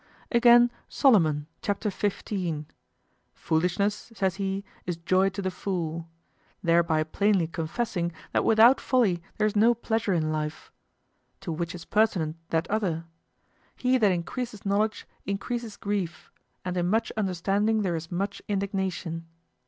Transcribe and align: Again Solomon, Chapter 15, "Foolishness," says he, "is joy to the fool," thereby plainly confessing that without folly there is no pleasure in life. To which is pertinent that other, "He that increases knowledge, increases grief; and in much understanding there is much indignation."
Again 0.31 0.71
Solomon, 0.89 1.45
Chapter 1.61 1.91
15, 1.91 2.65
"Foolishness," 3.35 4.11
says 4.15 4.37
he, 4.37 4.65
"is 4.87 4.97
joy 4.97 5.29
to 5.29 5.43
the 5.43 5.51
fool," 5.51 6.09
thereby 6.63 7.03
plainly 7.03 7.45
confessing 7.45 8.11
that 8.31 8.43
without 8.43 8.81
folly 8.81 9.21
there 9.37 9.45
is 9.45 9.55
no 9.55 9.75
pleasure 9.75 10.13
in 10.15 10.31
life. 10.31 10.71
To 11.41 11.51
which 11.51 11.75
is 11.75 11.85
pertinent 11.85 12.35
that 12.49 12.67
other, 12.67 13.05
"He 13.75 13.99
that 13.99 14.11
increases 14.11 14.65
knowledge, 14.65 15.05
increases 15.27 15.77
grief; 15.77 16.31
and 16.65 16.75
in 16.77 16.87
much 16.87 17.11
understanding 17.15 17.83
there 17.83 17.95
is 17.95 18.11
much 18.11 18.41
indignation." 18.47 19.27